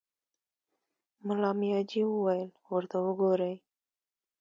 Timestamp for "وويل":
2.09-2.49